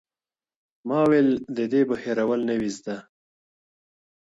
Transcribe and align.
ما 0.87 0.99
ويل 1.09 1.29
ددې 1.57 1.81
به 1.89 1.95
هېرول 2.03 2.41
نه 2.49 2.55
وي 2.59 2.69
زده_ 2.77 2.95